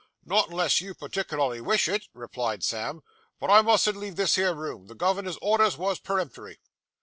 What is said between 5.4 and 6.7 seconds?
orders wos peremptory.